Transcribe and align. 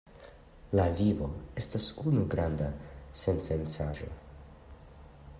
La 0.77 0.85
vivo 0.99 1.27
estas 1.63 1.89
unu 2.11 2.23
granda 2.31 2.69
sensencaĵo. 3.25 4.09